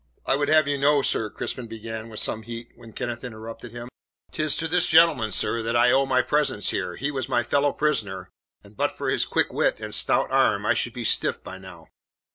"I 0.25 0.35
would 0.35 0.47
have 0.49 0.67
you 0.67 0.79
know, 0.79 1.03
sir," 1.03 1.29
Crispin 1.29 1.67
began, 1.67 2.09
with 2.09 2.19
some 2.19 2.41
heat, 2.41 2.69
when 2.73 2.91
Kenneth 2.91 3.23
interrupted 3.23 3.71
him. 3.71 3.87
"Tis 4.31 4.57
to 4.57 4.67
this 4.67 4.87
gentleman, 4.87 5.31
sir, 5.31 5.61
that 5.61 5.75
I 5.75 5.91
owe 5.91 6.07
my 6.07 6.23
presence 6.23 6.69
here. 6.71 6.95
He 6.95 7.11
was 7.11 7.29
my 7.29 7.43
fellow 7.43 7.71
prisoner, 7.71 8.31
and 8.63 8.75
but 8.75 8.97
for 8.97 9.11
his 9.11 9.25
quick 9.25 9.53
wit 9.53 9.79
and 9.79 9.93
stout 9.93 10.31
arm 10.31 10.65
I 10.65 10.73
should 10.73 10.93
be 10.93 11.03
stiff 11.05 11.43
by 11.43 11.59
now. 11.59 11.89